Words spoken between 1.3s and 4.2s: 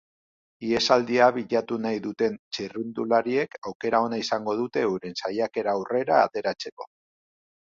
bilatu nahi duten txirrindulariek aukera ona